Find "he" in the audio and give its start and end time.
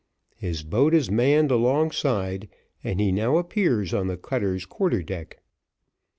2.99-3.11